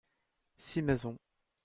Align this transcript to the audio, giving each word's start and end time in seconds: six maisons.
six 0.57 0.81
maisons. 0.83 1.17